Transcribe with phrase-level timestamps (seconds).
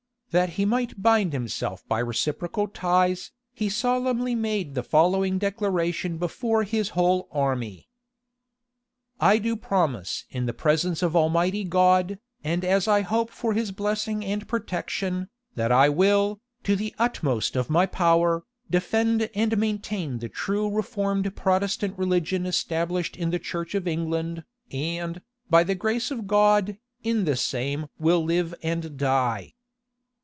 [0.33, 6.63] That he might bind himself by reciprocal ties, he solemnly made the following declaration before
[6.63, 7.89] his whole army.
[9.19, 13.73] "I do promise, in the presence of Almighty God, and as I hope for his
[13.73, 20.19] blessing and protection, that I will, to the utmost of my power, defend and maintain
[20.19, 26.09] the true reformed Protestant religion established in the church of England, and, by the grace
[26.09, 29.55] of God, in the same will live and die.